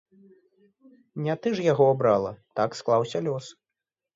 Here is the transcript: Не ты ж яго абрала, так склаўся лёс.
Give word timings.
Не 1.27 1.35
ты 1.43 1.47
ж 1.59 1.67
яго 1.67 1.85
абрала, 1.93 2.33
так 2.61 2.69
склаўся 2.81 3.17
лёс. 3.29 3.45